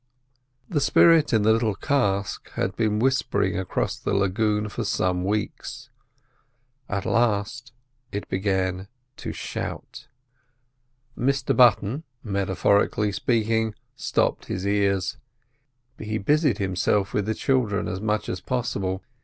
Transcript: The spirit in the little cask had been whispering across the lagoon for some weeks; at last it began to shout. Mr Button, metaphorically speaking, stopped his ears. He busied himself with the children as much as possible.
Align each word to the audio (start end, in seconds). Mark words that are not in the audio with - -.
The 0.67 0.79
spirit 0.81 1.31
in 1.31 1.43
the 1.43 1.53
little 1.53 1.75
cask 1.75 2.49
had 2.53 2.75
been 2.75 2.97
whispering 2.97 3.55
across 3.59 3.99
the 3.99 4.15
lagoon 4.15 4.67
for 4.67 4.83
some 4.83 5.23
weeks; 5.23 5.91
at 6.89 7.05
last 7.05 7.71
it 8.11 8.27
began 8.27 8.87
to 9.17 9.31
shout. 9.31 10.07
Mr 11.15 11.55
Button, 11.55 12.03
metaphorically 12.23 13.11
speaking, 13.11 13.75
stopped 13.95 14.45
his 14.45 14.65
ears. 14.65 15.17
He 15.99 16.17
busied 16.17 16.57
himself 16.57 17.13
with 17.13 17.27
the 17.27 17.35
children 17.35 17.87
as 17.87 18.01
much 18.01 18.27
as 18.27 18.41
possible. 18.41 19.03